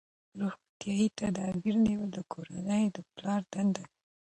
روغتیايي 0.41 1.07
تدابیر 1.19 1.75
نیول 1.85 2.09
د 2.13 2.19
کورنۍ 2.31 2.85
د 2.95 2.97
پلار 3.15 3.41
دنده 3.51 3.83
ده. 3.87 3.93